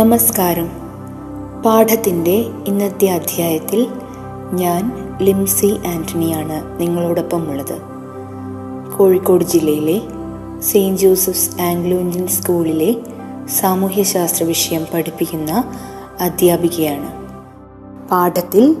[0.00, 0.70] നമസ്കാരം.
[1.62, 3.86] പാഠത്തിന്റെ ഇന്നത്തെ അധ്യായത്തിൽ
[4.52, 7.78] ഞാൻ ലിംസി ആന്റണിയാണ് നിങ്ങളോടൊപ്പം ഉള്ളത്
[8.98, 10.00] കോഴിക്കോട് ജില്ലയിലെ
[10.60, 12.96] സെയിന്റ് ജോസഫ്സ് ആംഗ്ലോ ഇന്ത്യൻ സ്കൂളിലെ
[13.48, 15.64] സാമൂഹ്യശാസ്ത്ര വിഷയം പഠിപ്പിക്കുന്ന
[16.20, 17.10] അധ്യാപികയാണ്.
[18.08, 18.76] പാഠത്തിൽ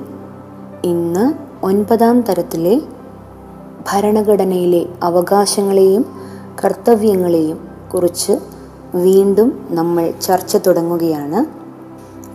[0.84, 2.80] ഇന്ന് ഒൻപതാം തരത്തിലെ
[3.92, 6.06] ഭരണഘടനയിലെ അവകാശങ്ങളെയും
[6.64, 8.32] കർത്തവ്യങ്ങളെയും കുറിച്ച്
[8.94, 11.60] വീണ്ടും നമ്മൾ ചർച്ച തുടങ്ങുകയാണ്.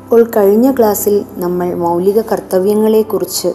[0.04, 3.54] അപ്പോൾ കഴിഞ്ഞ ക്ലാസ്സിൽ നമ്മൾ മൗലിക കർത്തവ്യങ്ങളെക്കുറിച്ച്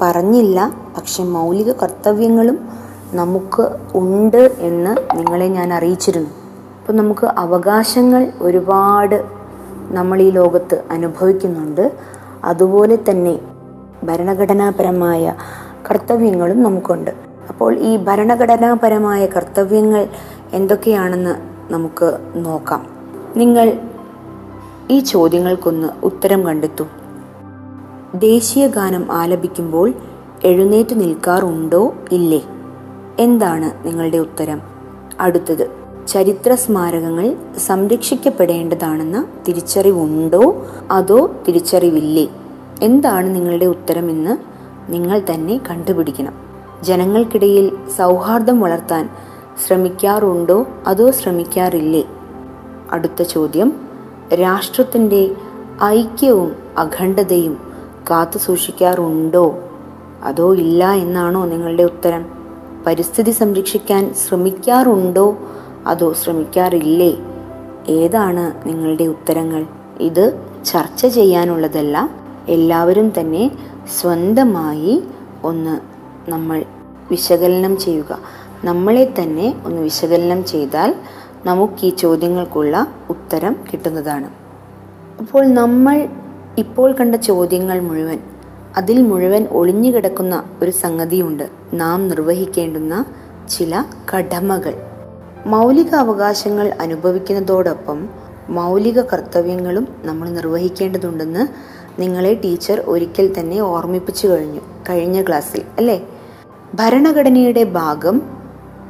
[0.00, 0.72] പറഞ്ഞില്ല.
[0.96, 2.68] പക്ഷെ മൗലിക കർത്തവ്യങ്ങളും
[3.12, 6.30] നമുക്ക് ഉണ്ട് എന്ന് നിങ്ങളെ ഞാൻ അറിയിച്ചിരുന്നു.
[6.80, 9.24] അപ്പോൾ നമുക്ക് അവകാശങ്ങൾ ഒരുപാട്
[9.88, 11.92] നമ്മൾ ഈ ലോകത്ത് അനുഭവിക്കുന്നുണ്ട്.
[12.44, 13.38] അതുപോലെ തന്നെ
[14.04, 15.34] ഭരണഘടനാപരമായ
[15.90, 17.10] കർത്തവ്യങ്ങളും നമുക്കുണ്ട്.
[17.48, 20.08] അപ്പോൾ ഈ ഭരണഘടനാപരമായ കർത്തവ്യങ്ങൾ
[20.52, 22.86] എന്തൊക്കെയാണെന്ന് നമുക്ക് നോക്കാം.
[23.36, 23.80] നിങ്ങൾ
[24.90, 26.90] ഈ ചോദ്യങ്ങൾക്കൊന്ന് ഉത്തരം കണ്ടെത്തും.
[28.14, 29.92] ദേശീയ ഗാനം ആലപിക്കുമ്പോൾ
[30.44, 32.42] എഴുന്നേറ്റ് നിൽക്കാറുണ്ടോ ഇല്ലേ?
[33.18, 34.60] എന്താണ് നിങ്ങളുടെ ഉത്തരം?
[35.20, 35.70] അടുത്തത്
[36.08, 40.66] ചരിത്ര സ്മാരകങ്ങൾ സംരക്ഷിക്കപ്പെടേണ്ടതാണെന്ന തിരിച്ചറിവുണ്ടോ?
[40.90, 42.28] അതോ തിരിച്ചറിവില്ലേ?
[42.82, 44.36] എന്താണ് നിങ്ങളുടെ ഉത്തരമെന്ന്
[44.92, 46.32] നിങ്ങൾ തന്നെ കണ്ടുപിടിക്കണം.
[46.82, 49.08] ജനങ്ങൾക്കിടയിൽ സൗഹാർദ്ദം വളർത്താൻ
[49.66, 50.66] ശ്രമിക്കാറുണ്ടോ?
[50.86, 52.04] അതോ ശ്രമിക്കാറില്ലേ?
[52.90, 53.88] അടുത്ത ചോദ്യം.
[54.34, 55.34] രാഷ്ട്രത്തിന്റെ
[55.84, 57.72] ഐക്യവും അഖണ്ഡതയും
[58.10, 59.58] കാത്തു സൂക്ഷിക്കാറുണ്ടോ?
[60.22, 62.24] അതോ ഇല്ല എന്നാണോ നിങ്ങളുടെ ഉത്തരം?
[62.86, 65.36] പരിസ്ഥിതി സംരക്ഷിക്കാൻ ശ്രമിക്കാറുണ്ടോ?
[65.86, 67.16] അതോ ശ്രമിക്കാറില്ലേ?
[67.88, 69.66] ഏതാണ് നിങ്ങളുടെ ഉത്തരങ്ങൾ?
[70.00, 72.10] ഇത് ചർച്ച ചെയ്യാനുള്ളതല്ല.
[72.48, 73.50] എല്ലാവരും തന്നെ
[74.00, 75.02] സ്വന്തമായി
[75.44, 75.80] ഒന്ന്
[76.30, 76.64] നമ്മൾ
[77.10, 78.18] വിശകലനം ചെയ്യുക.
[78.64, 80.94] നമ്മളെ തന്നെ ഒന്ന് വിശകലനം ചെയ്താൽ
[81.46, 84.28] നമുക്ക് ഈ ചോദ്യങ്ങൾക്കുള്ള ഉത്തരം കിട്ടുന്നതാണ്.
[85.20, 86.08] അപ്പോൾ നമ്മൾ
[86.58, 88.18] ഇപ്പോൾ കണ്ട ചോദ്യങ്ങൾ മുഴുവൻ
[88.76, 91.44] അതിൽ മുഴുവൻ ഒളിഞ്ഞു കിടക്കുന്ന ഒരു സംഗതിയുണ്ട്.
[91.74, 93.04] നാം നിർവഹിക്കേണ്ടുന്ന
[93.48, 94.74] ചില കടമകൾ.
[95.46, 98.08] മൗലിക അവകാശങ്ങൾ അനുഭവിക്കുന്നതോടൊപ്പം
[98.48, 101.42] മൗലിക കർത്തവ്യങ്ങളും നമ്മൾ നിർവഹിക്കേണ്ടതുണ്ടെന്ന്
[102.00, 104.60] നിങ്ങളെ ടീച്ചർ ഒരിക്കൽ തന്നെ ഓർമ്മിപ്പിച്ചു കഴിഞ്ഞു
[104.90, 106.02] കഴിഞ്ഞ ക്ലാസ്സിൽ അല്ലേ?
[106.74, 108.33] ഭരണഘടനയുടെ ഭാഗം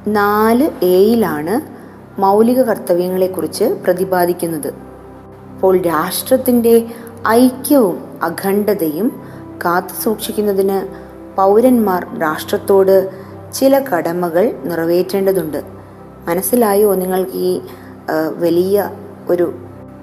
[0.07, 1.61] നാല് എയിലാണ്
[2.21, 4.75] മൗലിക കർത്തവ്യങ്ങളെക്കുറിച്ച് പ്രതിപാദിക്കുന്നത്.
[5.55, 6.87] അപ്പോൾ രാഷ്ട്രത്തിന്റെ
[7.29, 9.23] ഐക്യവും അഖണ്ഡതയും
[9.65, 10.89] കാത്തു സൂക്ഷിക്കുന്നതിന്
[11.37, 13.11] പൗരന്മാർ രാഷ്ട്രത്തോട്
[13.55, 15.63] ചില കടമകൾ നിറവേറ്റേണ്ടതുണ്ട്.
[16.29, 17.61] മനസ്സിലായോ നിങ്ങൾക്ക് ഈ
[18.37, 18.91] വലിയ
[19.29, 19.55] ഒരു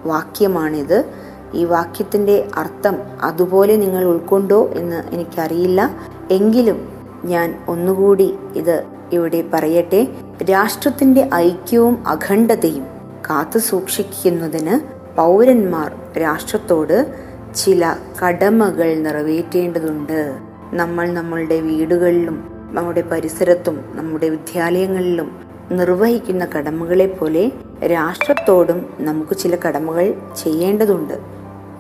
[0.05, 1.05] വാക്യമാണിത്?
[1.53, 5.91] ഈ വാക്യത്തിന്റെ അർത്ഥം അതുപോലെ നിങ്ങൾ ഉൾക്കൊണ്ടോ എന്ന് എനിക്കറിയില്ല.
[6.31, 6.89] എങ്കിലും
[7.25, 10.07] ഞാൻ ഒന്നുകൂടി ഇത് ഇവിടെ പറയട്ടെ
[10.43, 12.83] രാഷ്ട്രത്തിന്റെ ഐക്യവും അഖണ്ഡതയും
[13.29, 17.15] കാത്തു സൂക്ഷിക്കുന്നതിന് പൗരന്മാർ രാഷ്ട്രത്തോട്
[17.55, 17.95] ചില
[18.25, 20.37] കടമകൾ നിറവേറ്റേണ്ടതുണ്ട്.
[20.73, 25.39] നമ്മൾ നമ്മളുടെ വീടുകളിലും നമ്മുടെ പരിസരത്തും നമ്മുടെ വിദ്യാലയങ്ങളിലും
[25.71, 27.51] നിർവഹിക്കുന്ന കടമകളെ പോലെ
[27.85, 31.13] രാഷ്ട്രത്തോടും നമുക്ക് ചില കടമകൾ ചെയ്യേണ്ടതുണ്ട്.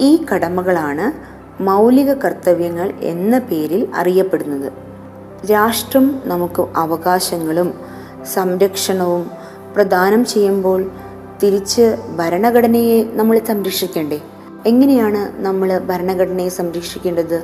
[0.01, 1.05] ഈ കടമകളാണ്
[1.63, 4.90] മൗലിക കർത്തവ്യങ്ങൾ എന്ന പേരിൽ അറിയപ്പെടുന്നത്.
[5.49, 7.73] രാഷ്ട്രം നമുക്ക് അവകാശങ്ങളും
[8.33, 9.31] സംരക്ഷണവും
[9.75, 10.91] പ്രദാനം ചെയ്യുമ്പോൾ
[11.43, 14.21] തിരിച്ച് ഭരണഘടനയെ നമ്മൾ സംരക്ഷിക്കേണ്ടേ?
[14.65, 17.43] എങ്ങനെയാണ് നമ്മൾ ഭരണഘടനയെ സംരക്ഷിക്കേണ്ടത്?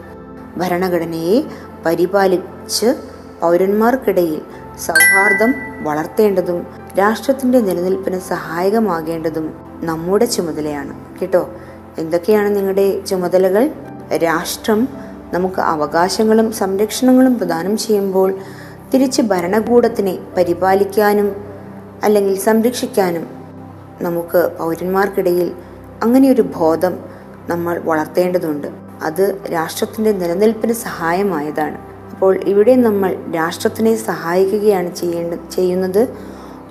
[0.57, 1.43] ഭരണഘടനയെ
[1.85, 2.95] പരിപാലിച്ച്
[3.41, 4.41] പൗരന്മാർക്കിടയിൽ
[4.79, 5.53] സൗഹാർദ്ദം
[5.83, 6.67] വളർത്തേണ്ടതും
[6.99, 11.19] രാഷ്ട്രത്തിന്റെ നിലനിൽപ്പിന് സഹായകമാകേണ്ടതും നമ്മുടെ ചുമതലയാണ്.
[11.19, 11.49] കേട്ടോ?
[11.97, 13.71] എന്തൊക്കെയാണ് നിങ്ങളുടെ ചുമതലകൾ?
[14.17, 18.33] രാഷ്ട്രം നമുക്ക് അവകാശങ്ങളും സംരക്ഷണങ്ങളും പ്രദാനം ചെയ്യുമ്പോൾ
[18.93, 21.35] തിരിച്ച് ഭരണകൂടത്തിനെ പരിപാലിക്കാനും
[22.03, 23.27] അല്ലെങ്കിൽ സംരക്ഷിക്കാനും
[24.01, 25.51] നമുക്ക് പൗരന്മാർക്കിടയിൽ
[26.03, 26.99] അങ്ങനെയൊരു ബോധം
[27.49, 28.67] നമ്മൾ വളർത്തേണ്ടതുണ്ട്.
[29.01, 31.77] അത് രാഷ്ട്രത്തിന്റെ നിലനിൽപ്പിന് സഹായമായതാണ്.
[32.11, 36.07] അപ്പോൾ ഇവിടെ നമ്മൾ രാഷ്ട്രത്തിനെ സഹായിക്കുകയാണ് ചെയ്യേണ്ട ചെയ്യുന്നത്.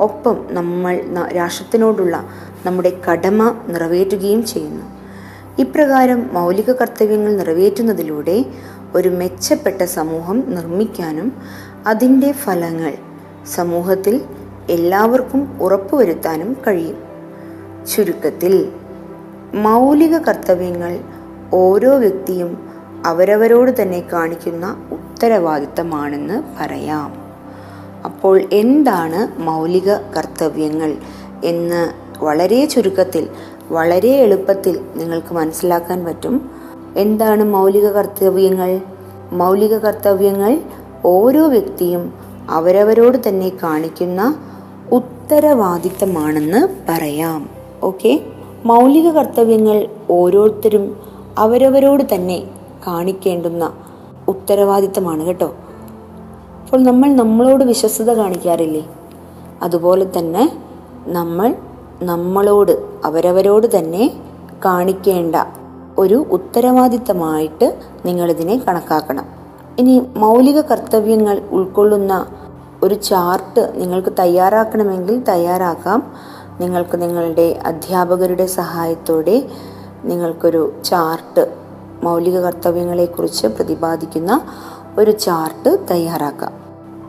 [0.00, 1.00] ഒപ്പം നമ്മൾ
[1.36, 2.28] രാഷ്ട്രത്തിനോടുള്ള
[2.66, 4.95] നമ്മുടെ കടമ നിറവേറ്റുകയും ചെയ്യുന്നു.
[5.58, 8.44] ഇപ്രകാരം മൗലിക കർത്തവ്യങ്ങൾ നിറവേറ്റുന്നതിലൂടെ
[8.94, 11.28] ഒരു മെച്ചപ്പെട്ട സമൂഹം നിർമ്മിക്കാനും
[11.86, 12.94] അതിന്റെ ഫലങ്ങൾ
[13.54, 14.20] സമൂഹത്തിൽ
[14.70, 16.98] എല്ലാവർക്കും ഉറപ്പുവരുത്താനും കഴിയും.
[17.84, 18.72] ചുരുക്കത്തിൽ
[19.54, 21.00] മൗലിക കർത്തവ്യങ്ങൾ
[21.52, 22.68] ഓരോ വ്യക്തിയും
[23.06, 27.10] അവരവരോട് തന്നെ കാണിക്കുന്ന ഉത്തരവാദിത്തമാണെന്ന് പറയാം.
[28.04, 30.96] അപ്പോൾ എന്താണ് മൗലിക കർത്തവ്യങ്ങൾ
[31.44, 33.28] എന്ന് വളരെ ചുരുക്കത്തിൽ
[33.70, 36.50] വളരെ എളുപ്പത്തിൽ നിങ്ങൾക്ക് മനസ്സിലാക്കാൻ പറ്റും.
[36.96, 38.80] എന്താണ് മൗലിക കർത്തവ്യങ്ങൾ?
[39.32, 40.60] മൗലിക കർത്തവ്യങ്ങൾ
[41.04, 42.14] ഓരോ വ്യക്തിയും
[42.50, 44.36] അവരവരോട് തന്നെ കാണിക്കുന്ന
[44.92, 47.48] ഉത്തരവാദിത്തമാണെന്ന് പറയാം.
[47.82, 48.20] ഓക്കെ?
[48.64, 50.96] മൗലിക കർത്തവ്യങ്ങൾ ഓരോരുത്തരും
[51.38, 52.42] അവരവരോട് തന്നെ
[52.86, 53.72] കാണിക്കേണ്ടുന്ന
[54.28, 55.54] ഉത്തരവാദിത്തമാണ് കേട്ടോ.
[56.64, 58.86] അപ്പോൾ നമ്മൾ നമ്മളോട് വിശ്വസ്തത കാണിക്കാറില്ലേ?
[59.62, 60.58] അതുപോലെ തന്നെ
[61.06, 61.54] നമ്മൾ
[62.02, 64.20] നമ്മളോട് അവരവരോട് തന്നെ
[64.64, 65.36] കാണിക്കേണ്ട
[65.98, 69.24] ഒരു ഉത്തരവാദിത്തമായിട്ട് നിങ്ങളിതിനെ കണക്കാക്കണം.
[69.78, 72.26] ഇനി മൗലിക കർത്തവ്യങ്ങൾ ഉൾക്കൊള്ളുന്ന
[72.82, 76.12] ഒരു ചാർട്ട് നിങ്ങൾക്ക് തയ്യാറാക്കണമെങ്കിൽ തയ്യാറാക്കാം.
[76.60, 79.48] നിങ്ങൾക്ക് നിങ്ങളുടെ അധ്യാപകരുടെ സഹായത്തോടെ
[80.04, 81.54] നിങ്ങൾക്കൊരു ചാർട്ട്
[82.02, 84.40] മൗലിക കർത്തവ്യങ്ങളെക്കുറിച്ച് പ്രതിപാദിക്കുന്ന
[84.98, 86.52] ഒരു ചാർട്ട് തയ്യാറാക്കാം.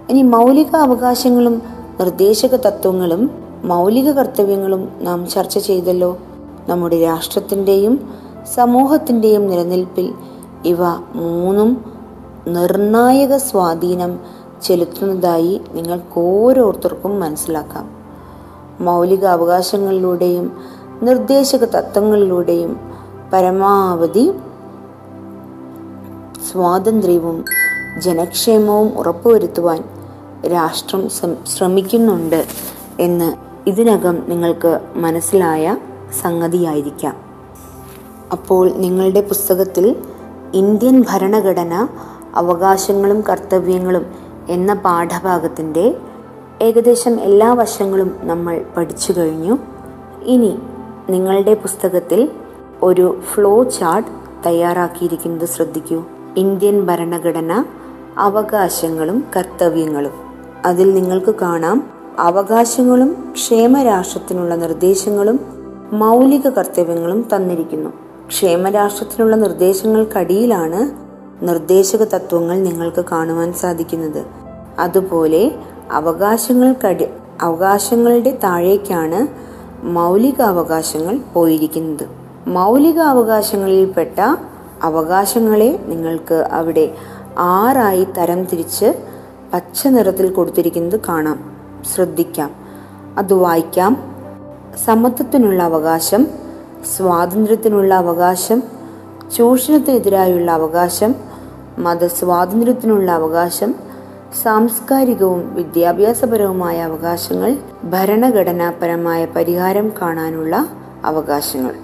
[0.09, 1.61] ഇനി മൗലിക അവകാശങ്ങളും
[1.99, 6.17] നിർദ്ദേശക തത്വങ്ങളും മൗലിക കർത്തവ്യങ്ങളും നാം ചർച്ച ചെയ്തല്ലോ.
[6.67, 8.09] നമ്മുടെ രാഷ്ട്രത്തിന്റെയും
[8.55, 10.13] സമൂഹത്തിന്റെയും നിലനിൽപ്പിൽ
[10.65, 10.77] ഇവ
[11.15, 11.85] മൂന്നും
[12.47, 14.19] നിർണായക സ്വാധീനം
[14.61, 17.89] ചെലുത്തുന്നതായി നിങ്ങൾക്ക് ഓരോരുത്തർക്കും മനസ്സിലാക്കാം.
[18.83, 20.51] മൗലിക അവകാശങ്ങളിലൂടെയും
[21.01, 22.79] നിർദ്ദേശക തത്വങ്ങളിലൂടെയും
[23.33, 24.31] പരമാവധി
[26.51, 27.45] സ്വാതന്ത്ര്യവും
[28.01, 29.83] ജനക്ഷേമവും ഉറപ്പുവരുത്തുവാൻ
[30.51, 31.09] രാഷ്ട്രം
[31.45, 32.45] ശ്രമിക്കുന്നുണ്ട്
[32.99, 35.77] എന്ന് ഇതിനകം നിങ്ങൾക്ക് മനസ്സിലായ
[36.21, 37.15] സംഗതിയായിരിക്കാം.
[38.31, 39.95] അപ്പോൾ നിങ്ങളുടെ പുസ്തകത്തിൽ
[40.53, 41.87] ഇന്ത്യൻ ഭരണഘടന
[42.35, 44.05] അവകാശങ്ങളും കർത്തവ്യങ്ങളും
[44.49, 45.97] എന്ന പാഠഭാഗത്തിന്റെ
[46.61, 49.57] ഏകദേശം എല്ലാ വശങ്ങളും നമ്മൾ പഠിച്ചു കഴിഞ്ഞു.
[50.23, 50.59] ഇനി
[51.09, 52.29] നിങ്ങളുടെ പുസ്തകത്തിൽ
[52.83, 54.09] ഒരു ഫ്ലോ ചാർട്ട്
[54.45, 56.03] തയ്യാറാക്കിയിരിക്കുന്നത് ശ്രദ്ധിക്കൂ.
[56.37, 57.65] ഇന്ത്യൻ ഭരണഘടന
[58.17, 60.11] അവകാശങ്ങളും കർത്തവ്യങ്ങളും.
[60.65, 65.39] അതിൽ നിങ്ങൾക്ക് കാണാം അവകാശങ്ങളും ക്ഷേമരാഷ്ട്രത്തിനുള്ള നിർദ്ദേശങ്ങളും
[65.91, 67.89] മൗലിക കർത്തവ്യങ്ങളും തന്നിരിക്കുന്നു.
[68.27, 71.07] ക്ഷേമരാഷ്ട്രത്തിനുള്ള നിർദ്ദേശങ്ങൾക്കടിയിലാണ്
[71.45, 74.25] നിർദ്ദേശക തത്വങ്ങൾ നിങ്ങൾക്ക് കാണുവാൻ സാധിക്കുന്നത്.
[74.79, 75.51] അതുപോലെ
[75.91, 77.05] അവകാശങ്ങൾക്കടി
[77.41, 79.27] അവകാശങ്ങളുടെ താഴേക്കാണ്
[79.85, 82.09] മൗലിക അവകാശങ്ങൾ പോയിരിക്കുന്നത്.
[82.47, 84.19] മൗലിക അവകാശങ്ങളിൽപ്പെട്ട
[84.83, 86.93] അവകാശങ്ങളെ നിങ്ങൾക്ക് അവിടെ
[87.37, 88.93] ആറായി തരം തിരിച്ച്
[89.53, 91.56] പച്ച നിറത്തിൽ കൊടുത്തിരിക്കുന്നത് കാണാം.
[91.85, 92.51] ശ്രദ്ധിക്കാം.
[93.17, 94.17] അത് വായിക്കാം.
[94.85, 96.27] സമത്വത്തിനുള്ള അവകാശം
[96.97, 98.63] സ്വാതന്ത്ര്യത്തിനുള്ള അവകാശം
[99.35, 101.15] ചൂഷണത്തിനെതിരായുള്ള അവകാശം
[101.77, 103.75] മതസ്വാതന്ത്ര്യത്തിനുള്ള അവകാശം
[104.43, 110.67] സാംസ്കാരികവും വിദ്യാഭ്യാസപരവുമായ അവകാശങ്ങൾ ഭരണഘടനാപരമായ പരിഹാരം കാണാനുള്ള
[111.05, 111.75] അവകാശങ്ങൾ.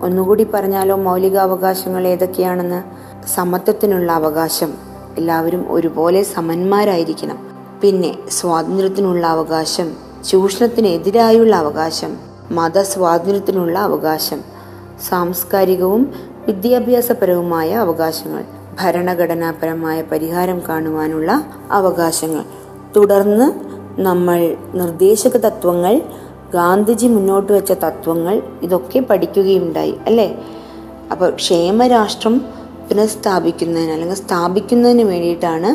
[0.00, 2.82] ഒന്നുകൂടി പറഞ്ഞാലോ മൗലിക അവകാശങ്ങൾ ഏതൊക്കെയാണെന്ന്?
[3.28, 4.74] സമത്വത്തിനുള്ള അവകാശം.
[5.18, 7.47] എല്ലാവരും ഒരുപോലെ സമന്മാരായിരിക്കണം.
[7.82, 9.88] പിന്നെ സ്വാതന്ത്ര്യത്തിനുള്ള അവകാശം
[10.28, 12.12] ചൂഷണത്തിനെതിരായുള്ള അവകാശം
[12.50, 14.40] മതസ്വാതന്ത്ര്യത്തിനുള്ള അവകാശം
[15.08, 16.02] സാംസ്കാരികവും
[16.46, 18.44] വിദ്യാഭ്യാസപരവുമായ അവകാശങ്ങൾ
[18.80, 21.30] ഭരണഘടനാപരമായ പരിഹാരം കാണുവാനുള്ള
[21.70, 22.44] അവകാശങ്ങൾ.
[22.96, 23.46] തുടർന്ന്
[24.02, 26.02] നമ്മൾ നിർദ്ദേശക തത്വങ്ങൾ
[26.54, 30.28] ഗാന്ധിജി മുന്നോട്ട് വെച്ച തത്വങ്ങൾ ഇതൊക്കെ പഠിക്കുകയുണ്ടായി അല്ലേ?
[31.12, 32.38] അപ്പോൾ ക്ഷേമരാഷ്ട്രം
[32.88, 35.70] പുനഃസ്ഥാപിക്കുന്നതിന് അല്ലെങ്കിൽ സ്ഥാപിക്കുന്നതിന് വേണ്ടിയിട്ടാണ്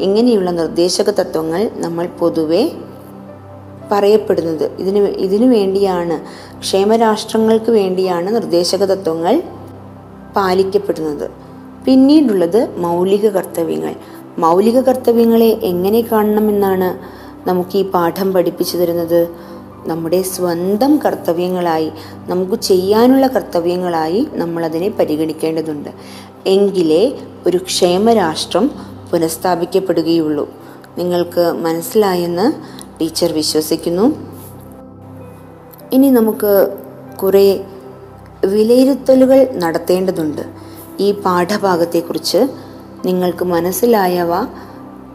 [0.00, 2.72] ഇങ്ങനെയുള്ള നിർദ്ദേശക തത്വങ്ങൾ നമ്മൾ പൊതുവെ
[3.92, 4.72] പറയപ്പെടുന്നത്.
[4.78, 6.20] ഇതിന് ഇതിനു വേണ്ടിയാണ്
[6.60, 9.42] ക്ഷേമരാഷ്ട്രങ്ങൾക്ക് വേണ്ടിയാണ് നിർദ്ദേശക തത്വങ്ങൾ
[10.36, 11.30] പാലിക്കപ്പെടുന്നത്.
[11.84, 13.94] പിന്നീടുള്ളത് മൗലിക കർത്തവ്യങ്ങൾ.
[14.38, 16.98] മൗലിക കർത്തവ്യങ്ങളെ എങ്ങനെ കാണണമെന്നാണ്
[17.48, 19.28] നമുക്ക് ഈ പാഠം പഠിപ്പിച്ചു തരുന്നത്?
[19.86, 21.92] നമ്മുടെ സ്വന്തം കർത്തവ്യങ്ങളായി
[22.26, 25.88] നമുക്ക് ചെയ്യാനുള്ള കർത്തവ്യങ്ങളായി നമ്മളതിനെ പരിഗണിക്കേണ്ടതുണ്ട്.
[26.46, 28.70] എങ്കിലേ ഒരു ക്ഷേമരാഷ്ട്രം
[29.12, 30.50] പുനഃസ്ഥാപിക്കപ്പെടുകയുള്ളൂ.
[30.98, 32.52] നിങ്ങൾക്ക് മനസ്സിലായെന്ന്
[33.00, 34.16] ടീച്ചർ വിശ്വസിക്കുന്നു.
[35.92, 36.78] ഇനി നമുക്ക്
[37.22, 37.64] കുറേ
[38.44, 40.42] വിലയിരുത്തലുകൾ നടത്തേണ്ടതുണ്ട്.
[41.00, 42.48] ഈ പാഠഭാഗത്തെക്കുറിച്ച്
[43.04, 44.28] നിങ്ങൾക്ക് മനസ്സിലായവ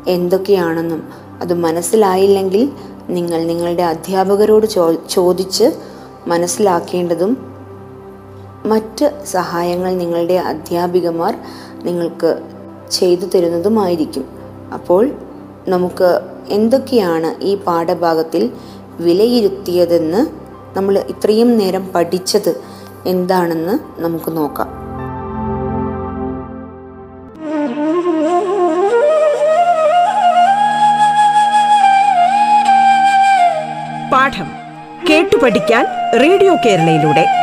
[0.08, 2.72] എന്തൊക്കെയാണെന്നും അത് മനസ്സിലായില്ലെങ്കിൽ
[3.10, 4.66] നിങ്ങൾ നിങ്ങളുടെ അധ്യാപകരോട്
[5.10, 5.64] ചോദിച്ച്
[6.28, 7.54] മനസ്സിലാക്കേണ്ടതും
[8.66, 11.36] മറ്റ് സഹായങ്ങൾ നിങ്ങളുടെ അധ്യാപികമാർ
[11.84, 12.53] നിങ്ങൾക്ക്
[12.94, 14.26] ചെയ്തു തരുന്നതുമായിരിക്കും.
[14.74, 15.04] അപ്പോൾ
[15.68, 16.10] നമുക്ക്
[16.50, 18.44] എന്തൊക്കെയാണ് ഈ പാഠഭാഗത്തിൽ
[19.00, 20.22] വിലയിരുത്തിയതെന്ന്
[20.78, 22.54] നമ്മൾ ഇത്രയും നേരം പഠിച്ചത്
[23.06, 24.70] എന്താണെന്ന് നമുക്ക് നോക്കാം.
[34.14, 34.50] പാഠം
[35.10, 35.86] കേട്ടു പഠിക്കാൻ
[36.22, 37.43] റേഡിയോ കേരളയിലൂടെ.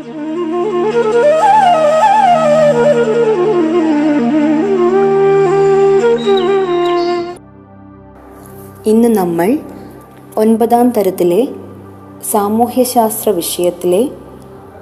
[8.85, 9.59] ഇന്ന് നമ്മൾ
[10.37, 11.47] ഒൻപതാം തരത്തിലെ
[12.31, 14.09] സാമൂഹ്യശാസ്ത്ര വിഷയത്തിലെ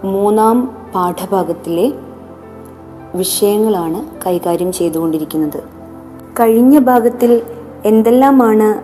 [0.03, 1.93] മൂന്നാം പാഠഭാഗത്തിലെ
[3.15, 5.63] വിഷയങ്ങളാണ് കൈകാര്യം ചെയ്തുകൊണ്ടിരിക്കുന്നത്.
[6.39, 7.41] കഴിഞ്ഞ ഭാഗത്തിൽ
[7.85, 8.81] എന്തെല്ലാമാണ്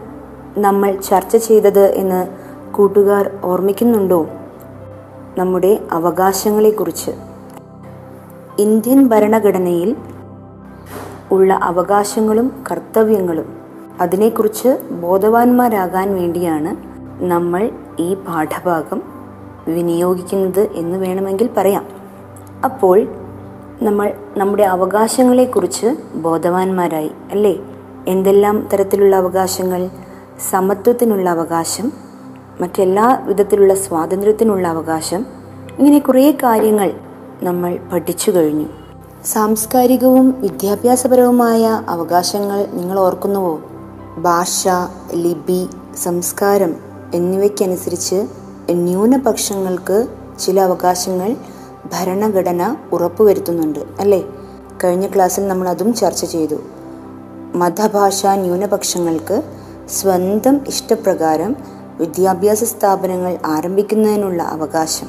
[0.60, 2.28] നമ്മൾ ചർച്ച ചെയ്തത് എന്ന്
[2.74, 4.28] കൂട്ടുകാർ ഓർമ്മിക്കുന്നുണ്ടോ?
[5.38, 7.12] നമ്മുടെ അവകാശങ്ങളെക്കുറിച്ച്.
[8.60, 9.96] ഇന്ത്യൻ ഭരണഘടനയിൽ
[11.32, 13.65] ഉള്ള അവകാശങ്ങളും കർത്തവ്യങ്ങളും
[14.02, 16.76] അതിനെക്കുറിച്ച് ബോധവാന്മാരാകാൻ വേണ്ടിയാണ്
[17.24, 19.02] നമ്മൾ ഈ പാഠഭാഗം
[19.68, 21.86] വിനിയോഗിക്കുന്നത് എന്ന് വേണമെങ്കിൽ പറയാം.
[22.66, 23.08] അപ്പോൾ
[23.82, 27.60] നമ്മൾ നമ്മുടെ അവകാശങ്ങളെക്കുറിച്ച് ബോധവാന്മാരായി അല്ലേ?
[28.08, 29.90] എന്തെല്ലാം തരത്തിലുള്ള അവകാശങ്ങൾ?
[30.50, 31.92] സമത്വത്തിനുള്ള അവകാശം
[32.62, 35.26] മറ്റെല്ലാ വിധത്തിലുള്ള സ്വാതന്ത്ര്യത്തിനുള്ള അവകാശം
[35.80, 36.94] ഇങ്ങനെ കുറേ കാര്യങ്ങൾ
[37.44, 38.66] നമ്മൾ പഠിച്ചു കഴിഞ്ഞു.
[39.26, 43.62] സാംസ്കാരികവും വിദ്യാഭ്യാസപരവുമായ അവകാശങ്ങൾ നിങ്ങൾ ഓർക്കുന്നുവോ?
[44.18, 44.68] ഭാഷ
[45.14, 45.68] ലിപി
[45.98, 46.76] സംസ്കാരം
[47.14, 48.28] എന്നിവയ്ക്കനുസരിച്ച്
[48.72, 50.08] ന്യൂനപക്ഷങ്ങൾക്ക്
[50.40, 51.36] ചില അവകാശങ്ങൾ
[51.94, 54.24] ഭരണഘടന ഉറപ്പുവരുത്തുന്നുണ്ട് അല്ലേ?
[54.84, 56.56] കഴിഞ്ഞ ക്ലാസ്സിൽ നമ്മൾ അതും ചർച്ച ചെയ്തു.
[57.56, 59.42] മതഭാഷാ ന്യൂനപക്ഷങ്ങൾക്ക്
[59.90, 61.56] സ്വന്തം ഇഷ്ടപ്രകാരം
[62.00, 65.08] വിദ്യാഭ്യാസ സ്ഥാപനങ്ങൾ ആരംഭിക്കുന്നതിനുള്ള അവകാശം.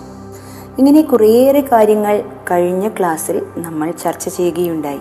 [0.79, 5.01] ഇങ്ങനെ കുറേയേറെ കാര്യങ്ങൾ കഴിഞ്ഞ ക്ലാസ്സിൽ നമ്മൾ ചർച്ച ചെയ്യുകയുണ്ടായി.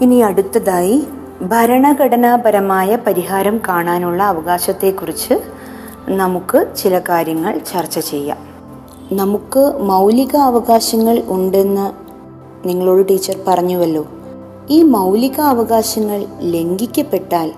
[0.00, 1.06] ഇനി അടുത്തതായി
[1.42, 5.34] ഭരണഘടനാപരമായ പരിഹാരം കാണാനുള്ള അവകാശത്തെക്കുറിച്ച്
[6.08, 8.36] നമുക്ക് ചില കാര്യങ്ങൾ ചർച്ച ചെയ്യാം.
[9.12, 11.92] നമുക്ക് മൗലിക അവകാശങ്ങൾ ഉണ്ടെന്ന്
[12.68, 14.06] നിങ്ങളോട് ടീച്ചർ പറഞ്ഞുവല്ലോ.
[14.70, 17.52] ഈ മൗലിക അവകാശങ്ങൾ ലംഘിക്കപ്പെട്ടാൽ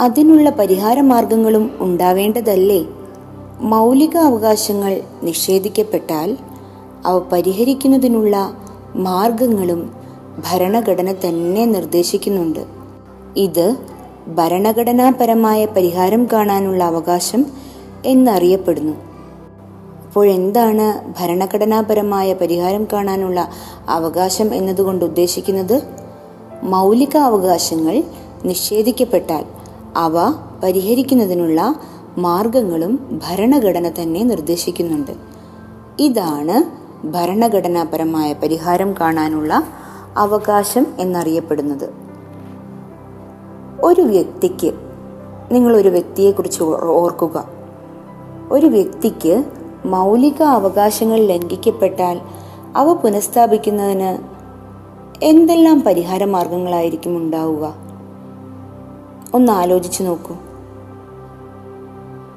[0.00, 2.86] അതിനുള്ള പരിഹാര മാർഗങ്ങളും ഉണ്ടാവേണ്ടതല്ലേ?
[3.60, 6.36] മൗലിക അവകാശങ്ങൾ നിഷേധിക്കപ്പെട്ടാൽ
[7.06, 8.54] അവ പരിഹരിക്കുന്നതിനുള്ള
[8.96, 9.92] മാർഗങ്ങളും
[10.50, 12.75] ഭരണഘടന തന്നെ നിർദ്ദേശിക്കുന്നുണ്ട്.
[13.36, 13.76] ഇത്
[14.28, 17.46] ഭരണഘടനാപരമായ പരിഹാരം കാണാനുള്ള അവകാശം
[18.04, 18.92] എന്നറിയപ്പെടുന്നു.
[20.06, 23.48] അപ്പോഴെന്താണ് ഭരണഘടനാപരമായ പരിഹാരം കാണാനുള്ള
[23.88, 25.82] അവകാശം എന്നതുകൊണ്ട് ഉദ്ദേശിക്കുന്നത്?
[26.62, 28.02] മൗലിക അവകാശങ്ങൾ
[28.44, 29.44] നിഷേധിക്കപ്പെട്ടാൽ
[29.96, 30.12] അവ
[30.62, 31.74] പരിഹരിക്കുന്നതിനുള്ള
[32.18, 35.12] മാർഗങ്ങളും ഭരണഘടന തന്നെ നിർദ്ദേശിക്കുന്നുണ്ട്.
[36.00, 36.62] ഇതാണ്
[37.06, 39.62] ഭരണഘടനാപരമായ പരിഹാരം കാണാനുള്ള
[40.16, 42.05] അവകാശം എന്നറിയപ്പെടുന്നത്.
[43.82, 44.72] ഒരു വ്യക്തിക്ക്
[45.52, 47.44] നിങ്ങൾ ഒരു വ്യക്തിയെക്കുറിച്ച് ഓർക്കുക.
[48.50, 49.44] ഒരു വ്യക്തിക്ക്
[49.84, 52.20] മൗലിക അവകാശങ്ങൾ ലംഘിക്കപ്പെട്ടാൽ
[52.76, 54.36] അവ പുനഃസ്ഥാപിക്കുന്നതിന്
[55.24, 57.74] എന്തെല്ലാം പരിഹാര മാർഗങ്ങളായിരിക്കും ഉണ്ടാവുക?
[59.34, 60.34] ഒന്ന് ആലോചിച്ചു നോക്കൂ.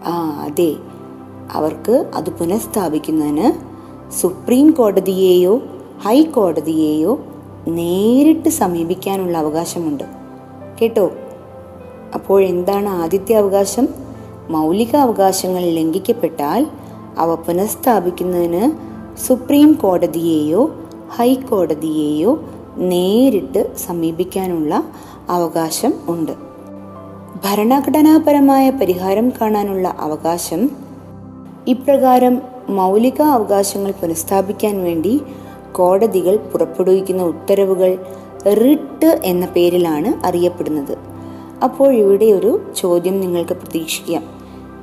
[0.05, 0.75] ആ അതെ.
[1.51, 3.51] അവർക്ക് അത് പുനഃസ്ഥാപിക്കുന്നതിന്
[4.11, 5.61] സുപ്രീം കോടതിയെയോ
[6.05, 7.19] ഹൈക്കോടതിയെയോ
[7.67, 10.03] നേരിട്ട് സമീപിക്കാനുള്ള അവകാശമുണ്ട്.
[10.81, 11.11] കേട്ടോ?
[12.13, 13.87] അപ്പോൾ എന്താണ് ആദ്യത്തെ അവകാശം?
[14.49, 16.67] മൗലിക അവകാശങ്ങൾ ലംഘിക്കപ്പെട്ടാൽ
[17.17, 18.71] അവ പുനഃസ്ഥാപിക്കുന്നതിന്
[19.27, 20.75] സുപ്രീം കോടതിയെയോ
[21.15, 22.43] ഹൈക്കോടതിയെയോ
[22.77, 24.83] നേരിട്ട് സമീപിക്കാനുള്ള
[25.29, 26.31] അവകാശം ഉണ്ട്.
[27.45, 30.69] ഭരണഘടനാപരമായ പരിഹാരം കാണാനുള്ള അവകാശം
[31.67, 35.21] ഇപ്രകാരം മൗലിക അവകാശങ്ങൾ പുനഃസ്ഥാപിക്കാൻ വേണ്ടി
[35.71, 37.97] കോടതികൾ പുറപ്പെടുവിക്കുന്ന ഉത്തരവുകൾ
[38.45, 41.08] റിട്ട് എന്ന പേരിലാണ് അറിയപ്പെടുന്നത്.
[41.63, 44.23] അപ്പോൾ ഇവിടെ ഒരു ചോദ്യം നിങ്ങൾക്ക് പ്രതീക്ഷിക്കാം.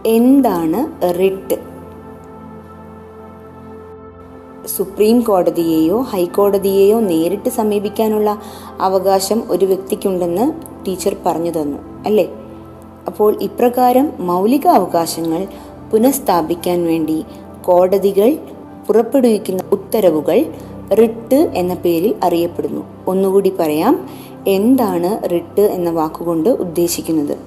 [0.06, 0.80] എന്താണ്
[1.18, 1.76] റിട്ട്?
[4.66, 8.38] സുപ്രീം കോടതിയെയോ ഹൈക്കോടതിയെയോ നേരിട്ട് സമീപിക്കാനുള്ള
[8.80, 10.52] അവകാശം ഒരു വ്യക്തിക്കുണ്ടെന്ന്
[10.86, 12.28] ടീച്ചർ പറഞ്ഞു തന്നു അല്ലേ?
[13.06, 15.46] അപ്പോൾ ഇപ്രകാരം മൗലിക അവകാശങ്ങൾ
[15.90, 17.24] പുനഃസ്ഥാപിക്കാൻ വേണ്ടി
[17.64, 18.38] കോടതികൾ
[18.86, 20.44] പുറപ്പെടുവിക്കുന്ന ഉത്തരവുകൾ
[20.94, 22.84] റിട്ട് എന്ന പേരിൽ അറിയപ്പെടുന്നു.
[23.06, 24.10] ഒന്നുകൂടി പറയാം.
[24.46, 27.38] എന്താണ് റിട്ട് എന്ന വാക്കുകൊണ്ട് ഉദ്ദേശിക്കുന്നത്?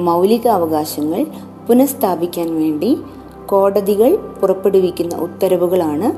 [0.00, 1.26] മൗലിക അവകാശങ്ങൾ
[1.66, 2.98] പുനഃസ്ഥാപിക്കാൻ വേണ്ടി
[3.46, 6.08] കോടതികൾ പുറപ്പെടുവിക്കുന്ന ഉത്തരവുകളാണ്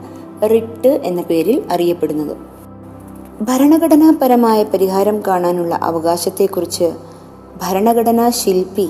[0.51, 2.37] റിട്ട് എന്ന പേരിൽ അറിയപ്പെടുന്നത്.
[3.43, 6.93] ഭരണഘടനാപരമായ പരിഹാരം കാണാനുള്ള അവകാശത്തെക്കുറിച്ച്
[7.63, 8.89] ഭരണഘടനാ ശില്പി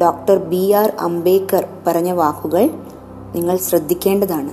[0.00, 2.70] ഡോക്ടർ ബി ആർ അംബേദ്കർ പറഞ്ഞ വാക്കുകൾ
[3.34, 4.52] നിങ്ങൾ ശ്രദ്ധിക്കേണ്ടതാണ്.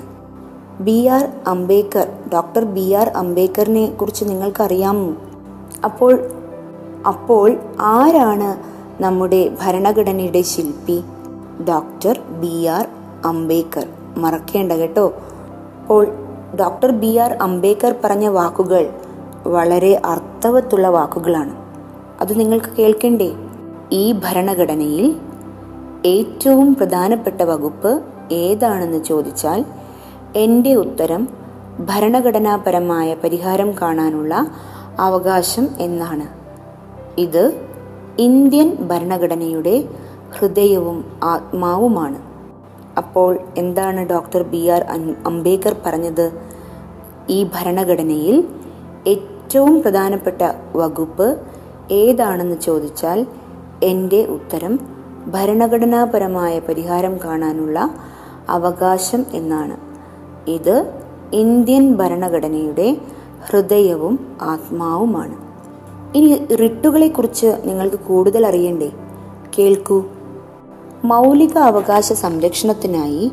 [0.82, 5.30] B R Ambedkar doctor B R അംബേദ്കറിനെ കുറിച്ച് നിങ്ങൾക്കറിയാമോ?
[5.83, 6.29] അപ്പോൾ
[7.05, 8.49] അപ്പോൾ ആരാണ്
[9.03, 11.03] നമ്മുടെ ഭരണഘടനയുടെ ശില്പി?
[11.69, 12.87] ഡോക്ടർ ബി ആർ
[13.25, 13.87] അംബേദ്കർ
[14.17, 15.13] മറക്കേണ്ട കേട്ടോ.
[15.81, 16.07] അപ്പോൾ
[16.59, 18.89] ഡോക്ടർ ബി ആർ അംബേദ്കർ പറഞ്ഞ വാക്കുകൾ
[19.47, 21.53] വളരെ അർത്ഥവത്തുള്ള വാക്കുകളാണ്.
[22.21, 23.35] അത് നിങ്ങൾക്ക് കേൾക്കണ്ടേ?
[23.91, 25.15] ഈ ഭരണഘടനയിൽ
[26.05, 28.01] ഏറ്റവും പ്രധാനപ്പെട്ട വകുപ്പ്
[28.31, 29.65] ഏതാണെന്ന് ചോദിച്ചാൽ
[30.35, 31.27] എന്റെ ഉത്തരം
[31.79, 34.47] ഭരണഘടനാപരമായ പരിഹാരം കാണാനുള്ള
[35.00, 36.27] അവകാശം എന്നാണ്.
[37.17, 37.53] ഇത്
[38.19, 39.88] ഇന്ത്യൻ ഭരണഘടനയുടെ
[40.38, 42.31] ഹൃദയവും ആത്മാവുമാണ്.
[42.98, 44.81] അപ്പോൾ എന്താണ് ഡോക്ടർ ബി ആർ
[45.25, 46.31] അംബേദ്കർ പറഞ്ഞത്?
[47.29, 48.48] ഈ ഭരണഘടനയിൽ
[49.07, 50.41] ഏറ്റവും പ്രധാനപ്പെട്ട
[50.75, 51.41] വകുപ്പ്
[51.91, 53.27] ഏതാണെന്ന് ചോദിച്ചാൽ
[53.83, 54.79] എന്റെ ഉത്തരം
[55.27, 57.91] ഭരണഘടനാപരമായ പരിഹാരം കാണാനുള്ള
[58.50, 59.77] അവകാശം എന്നാണ്.
[60.48, 61.01] ഇത്
[61.33, 62.98] ഇന്ത്യൻ ഭരണഘടനയുടെ
[63.48, 65.36] ഹൃദയവും ആത്മാവുമാണ്.
[66.15, 68.91] ഇനി റിട്ടുകളെ കുറിച്ച് നിങ്ങൾക്ക് കൂടുതൽ അറിയണ്ടേ?
[69.57, 70.03] കേൾക്കൂ.
[71.05, 73.31] മൗലിക അവകാശ സംരക്ഷണത്തിനായി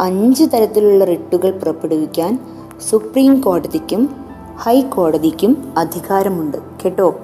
[0.00, 2.38] അഞ്ച് തരത്തിലുള്ള റിട്ടുകൾ പുറപ്പെടുവിക്കാൻ
[2.90, 4.08] സുപ്രീം കോടതിക്കും
[4.58, 6.56] ഹൈക്കോടതിക്കും അധികാരമുണ്ട്.
[6.84, 7.16] കേട്ടോ?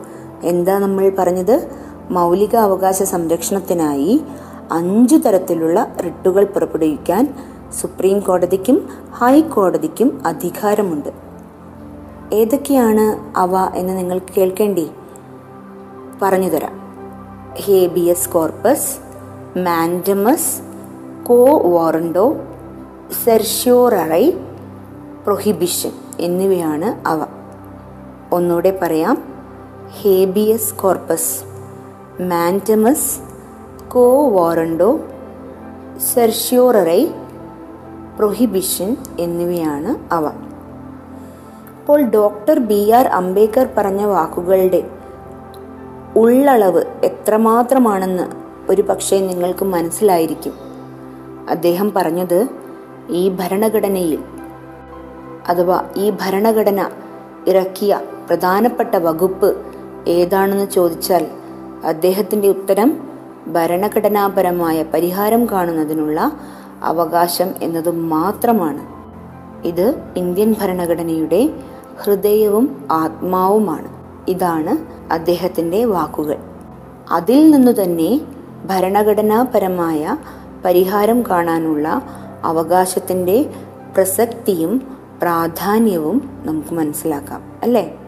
[0.42, 1.70] എന്താ നമ്മൾ പറഞ്ഞത്?
[2.10, 4.20] മൗലിക അവകാശ സംരക്ഷണത്തിനായി
[4.72, 7.34] അഞ്ചു തരത്തിലുള്ള റിട്ടുകൾ പുറപ്പെടുവിക്കാൻ
[7.80, 11.31] സുപ്രീം കോടതിക്കും ഹൈക്കോടതിക്കും അധികാരമുണ്ട്.
[12.32, 14.90] ഏതൊക്കെയാണ് അവ എന്ന് നിങ്ങൾ കേൾക്കേണ്ടി?
[16.22, 16.82] പറഞ്ഞുതരാം
[17.60, 18.98] habeas corpus
[19.58, 20.62] mandamus
[21.24, 22.36] quo warranto
[23.24, 24.30] certiorari
[25.24, 27.26] prohibition എന്നിവയാണ് അവ.
[28.32, 29.22] ഒന്നുകൂടെ പറയാം.
[30.02, 31.44] Habeas corpus
[32.22, 33.20] mandamus
[33.88, 35.00] quo warranto
[36.14, 37.06] certiorari
[38.18, 40.51] prohibition എന്നിവയാണ് അവ.
[41.82, 44.82] അപ്പോൾ ഡോക്ടർ ബി ആർ അംബേദ്കർ പറഞ്ഞ വാക്കുകളുടെ
[46.16, 48.26] ഉള്ളളവ് എത്രമാത്രമാണെന്ന്
[48.70, 50.52] ഒരു പക്ഷേ നിങ്ങൾക്ക് മനസ്സിലായിരിക്കും.
[51.48, 52.48] അദ്ദേഹം പറഞ്ഞത്
[53.10, 54.20] ഈ ഭരണഘടനയിൽ
[55.48, 56.90] അഥവാ ഈ ഭരണഘടന
[57.46, 59.56] ഇറക്കിയ പ്രധാനപ്പെട്ട വകുപ്പ്
[60.08, 61.26] ഏതാണെന്ന് ചോദിച്ചാൽ
[61.84, 63.08] അദ്ദേഹത്തിന്റെ ഉത്തരം
[63.48, 66.32] ഭരണഘടനാപരമായ പരിഹാരം കാണുന്നതിനുള്ള
[66.82, 68.82] അവകാശം എന്നത് മാത്രമാണ്.
[69.64, 71.54] ഇത് ഇന്ത്യൻ ഭരണഘടനയുടെ
[72.04, 73.88] ഹൃദയവും ആത്മാവുമാണ്.
[74.28, 76.38] ഇതാണ് അദ്ദേഹത്തിന്റെ വാക്കുകൾ.
[77.10, 78.20] അതിൽ നിന്നു തന്നെ
[78.66, 80.16] ഭരണഘടനാപരമായ
[80.64, 82.02] പരിഹാരം കാണാനുള്ള
[82.44, 83.50] അവകാശത്തിന്റെ
[83.94, 87.98] പ്രസക്തിയും പ്രാധാന്യവും നമുക്ക് മനസ്സിലാക്കാം അല്ലേ?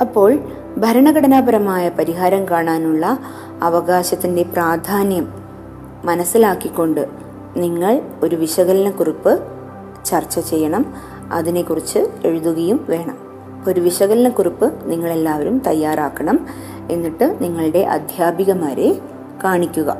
[0.00, 0.38] അപ്പോൾ
[0.78, 3.18] ഭരണഘടനാപരമായ പരിഹാരം കാണാനുള്ള
[3.62, 5.32] അവകാശത്തിന്റെ പ്രാധാന്യം
[6.04, 7.08] മനസ്സിലാക്കിക്കൊണ്ട്
[7.56, 9.53] നിങ്ങൾ ഒരു വിശകലനക്കുറിപ്പ്
[10.04, 10.94] ചർച്ച ചെയ്യണം.
[11.32, 13.18] അതിനെക്കുറിച്ച് എഴുതുകയും വേണം.
[13.68, 16.46] ഒരു വിശകലനക്കുറിപ്പ് നിങ്ങളെല്ലാവരും തയ്യാറാക്കണം.
[16.90, 19.00] എന്നിട്ട് നിങ്ങളുടെ അധ്യാപികമാരെ
[19.44, 19.96] കാണിക്കുക.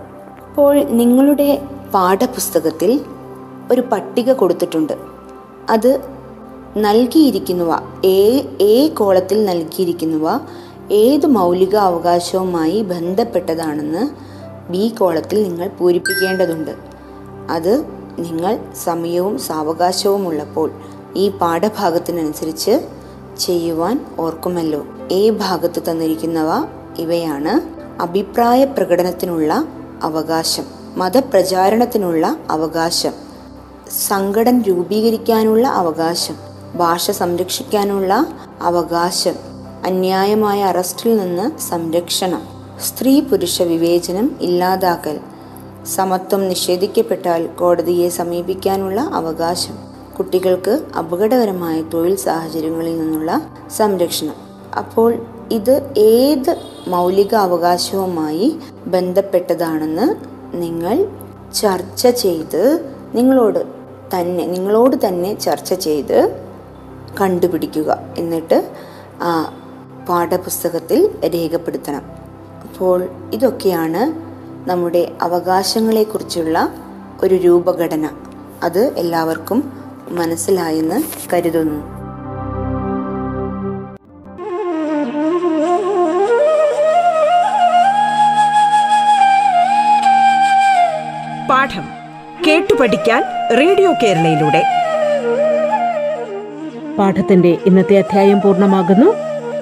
[0.48, 1.62] അപ്പോൾ നിങ്ങളുടെ
[1.94, 3.00] പാഠപുസ്തകത്തിൽ
[3.72, 4.92] ഒരു പട്ടിക കൊടുത്തിട്ടുണ്ട്.
[5.70, 6.00] അത്
[6.76, 7.78] നൽകിയിരിക്കുന്നവ.
[8.04, 10.38] ഏ ഏ കോളത്തിൽ നൽകിയിരിക്കുന്നവ.
[10.90, 14.08] ഏത് മൗലിക അവകാശവുമായി ബന്ധപ്പെട്ടതാണെന്ന്
[14.72, 16.70] ബി കോളത്തിൽ നിങ്ങൾ പൂരിപ്പിക്കേണ്ടതുണ്ട്.
[17.50, 20.72] അത് നിങ്ങൾ സമയവും സാവകാശവും ഉള്ളപ്പോൾ
[21.16, 22.80] ഈ പാഠഭാഗത്തിനനുസരിച്ച്
[23.38, 24.86] ചെയ്യുവാൻ ഓർക്കുമല്ലോ.
[25.12, 26.66] ഏ ഭാഗത്ത് തന്നിരിക്കുന്നവ
[26.98, 29.64] ഇവയാണ് അഭിപ്രായ പ്രകടനത്തിനുള്ള
[30.02, 30.64] അവകാശം
[30.96, 33.12] മതപ്രചാരണത്തിനുള്ള അവകാശം
[34.08, 36.36] സങ്കടം രൂപീകരിക്കാനുള്ള അവകാശം
[36.74, 38.26] ഭാഷ സംരക്ഷിക്കാനുള്ള
[38.62, 39.34] അവകാശം
[39.84, 42.42] അന്യായമായ അറസ്റ്റിൽ നിന്ന് സംരക്ഷണം
[42.84, 45.20] സ്ത്രീ പുരുഷ വിവേചനം ഇല്ലാതാക്കൽ
[45.86, 49.78] സമത്വം നിഷേധിക്കപ്പെട്ടാൽ കോടതിയെ സമീപിക്കാനുള്ള അവകാശം.
[50.18, 54.34] കുട്ടികൾക്ക് അപകടകരമായ തൊഴിൽ സാഹചര്യങ്ങളിൽ നിന്നുള്ള സംരക്ഷണം.
[54.78, 56.56] അപ്പോൾ ഇത് ഏത്
[56.88, 60.14] മൗലിക അവകാശവുമായി ബന്ധപ്പെട്ടതാണെന്ന്
[60.54, 61.06] നിങ്ങൾ
[61.54, 63.66] ചർച്ച ചെയ്ത് നിങ്ങളോട്
[64.18, 66.46] തന്നെ നിങ്ങളോട് തന്നെ ചർച്ച ചെയ്ത്
[67.20, 67.98] കണ്ടുപിടിക്കുക.
[68.18, 68.70] എന്നിട്ട്
[69.22, 69.54] ആ
[70.08, 72.02] പാഠപുസ്തകത്തിൽ രേഖപ്പെടുത്തണം.
[72.62, 74.33] അപ്പോൾ ഇതൊക്കെയാണ്
[74.66, 76.70] നമ്മുടെ അവകാശങ്ങളെക്കുറിച്ചുള്ള
[77.22, 78.08] ഒരു രൂപഘടന.
[78.62, 79.72] അത് എല്ലാവർക്കും
[80.08, 81.80] മനസ്സിലായെന്ന് കരുതുന്നു.
[91.50, 91.84] പാഠം
[92.46, 93.22] കേട്ടു പഠിക്കാൻ
[93.58, 94.64] റേഡിയോ കേരളയിലൂടെ.
[96.98, 99.14] പാഠത്തിന്റെ ഇന്നത്തെ അധ്യായം പൂർണമാകുന്നു.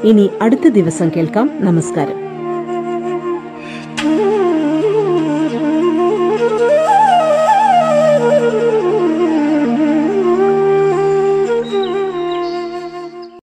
[0.08, 1.50] ഇനി അടുത്ത ദിവസം കേൾക്കാം.
[1.60, 2.21] നമസ്കാരം.